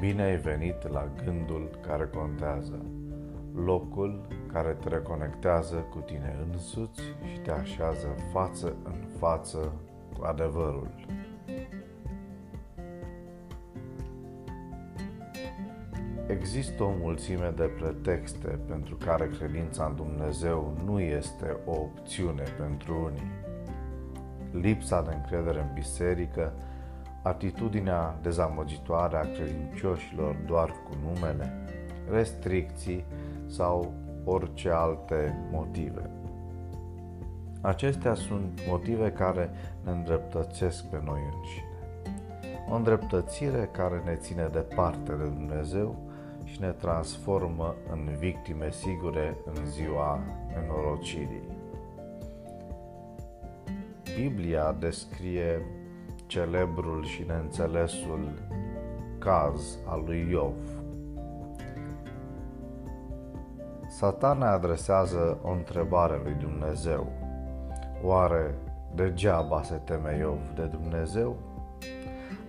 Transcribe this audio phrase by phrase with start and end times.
[0.00, 2.84] Bine ai venit la gândul care contează,
[3.54, 9.72] locul care te reconectează cu tine însuți și te așează față în față
[10.18, 10.88] cu adevărul.
[16.26, 23.02] Există o mulțime de pretexte pentru care credința în Dumnezeu nu este o opțiune pentru
[23.04, 23.30] unii.
[24.50, 26.52] Lipsa de încredere în biserică
[27.22, 31.52] atitudinea dezamăgitoare a credincioșilor doar cu numele,
[32.10, 33.04] restricții
[33.46, 33.92] sau
[34.24, 36.10] orice alte motive.
[37.60, 39.50] Acestea sunt motive care
[39.84, 41.64] ne îndreptățesc pe noi înșine.
[42.70, 45.96] O îndreptățire care ne ține departe de Dumnezeu
[46.44, 50.20] și ne transformă în victime sigure în ziua
[50.54, 51.48] nenorocirii.
[54.16, 55.62] Biblia descrie
[56.30, 58.28] celebrul și neînțelesul
[59.18, 60.54] caz al lui Iov.
[63.88, 67.12] Satana adresează o întrebare lui Dumnezeu.
[68.02, 68.54] Oare
[68.94, 71.36] degeaba se teme Iov de Dumnezeu?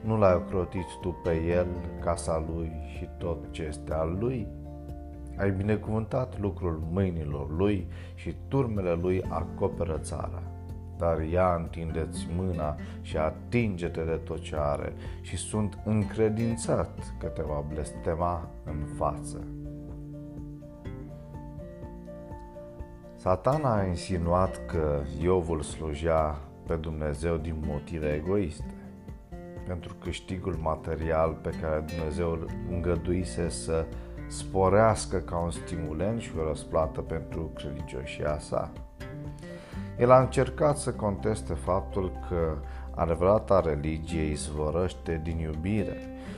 [0.04, 1.68] Nu l-ai ocrotit tu pe el,
[2.04, 4.48] casa lui și tot ce este al lui?
[5.38, 10.44] Ai binecuvântat lucrul mâinilor lui și turmele lui acoperă țara
[11.02, 17.42] dar ia întindeți mâna și atinge-te de tot ce are și sunt încredințat că te
[17.42, 19.48] va blestema în față.
[23.16, 28.74] Satana a insinuat că Iovul slujea pe Dumnezeu din motive egoiste,
[29.68, 33.86] pentru câștigul material pe care Dumnezeu îl îngăduise să
[34.28, 38.72] sporească ca un stimulent și o răsplată pentru credincioșia sa.
[40.00, 42.58] El a încercat să conteste faptul că
[42.96, 45.98] adevărata religie izvorăște din iubire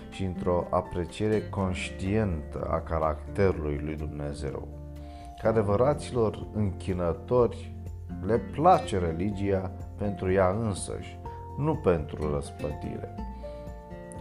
[0.10, 4.68] și într-o apreciere conștientă a caracterului lui Dumnezeu.
[5.42, 7.76] Că adevăraților închinători
[8.26, 11.20] le place religia pentru ea însăși,
[11.58, 13.16] nu pentru răsplătire.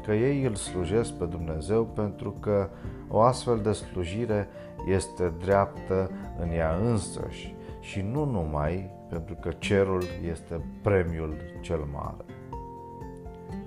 [0.05, 2.69] Că ei îl slujesc pe Dumnezeu pentru că
[3.09, 4.49] o astfel de slujire
[4.87, 12.25] este dreaptă în ea însăși și nu numai pentru că cerul este premiul cel mare.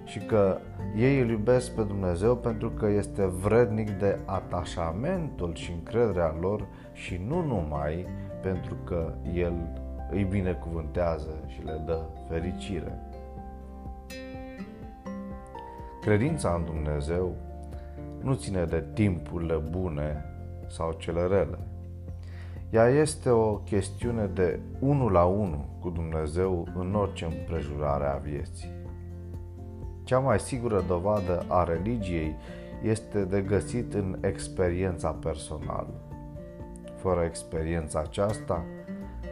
[0.03, 0.57] Și că
[0.95, 7.21] ei îl iubesc pe Dumnezeu pentru că este vrednic de atașamentul și încrederea lor și
[7.27, 8.05] nu numai
[8.41, 9.53] pentru că El
[10.11, 11.99] îi binecuvântează și le dă
[12.29, 12.99] fericire.
[16.01, 17.35] Credința în Dumnezeu
[18.21, 20.25] nu ține de timpurile bune
[20.67, 21.57] sau cele rele,
[22.69, 28.69] ea este o chestiune de unul la unul cu Dumnezeu în orice împrejurare a vieții.
[30.03, 32.35] Cea mai sigură dovadă a religiei
[32.83, 35.93] este de găsit în experiența personală.
[36.95, 38.63] Fără experiența aceasta,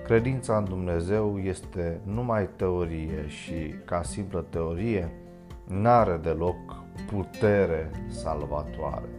[0.06, 5.12] credința în Dumnezeu este numai teorie și, ca simplă teorie,
[5.68, 9.10] n-are deloc putere salvatoare.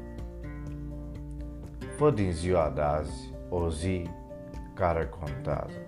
[1.97, 4.11] Fă din ziua de azi o zi
[4.75, 5.81] care contează.